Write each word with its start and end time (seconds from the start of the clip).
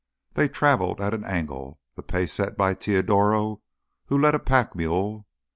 They 0.33 0.49
traveled 0.49 0.99
at 0.99 1.13
an 1.13 1.23
angle, 1.25 1.79
the 1.95 2.01
pace 2.01 2.33
set 2.33 2.57
by 2.57 2.73
Teodoro 2.73 3.61
who 4.05 4.17
led 4.17 4.33
a 4.33 4.39
pack 4.39 4.73
mule. 4.75 5.27